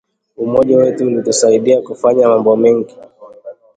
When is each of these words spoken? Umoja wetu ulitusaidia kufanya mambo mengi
Umoja 0.37 0.77
wetu 0.77 1.05
ulitusaidia 1.05 1.81
kufanya 1.81 2.27
mambo 2.27 2.55
mengi 2.55 2.95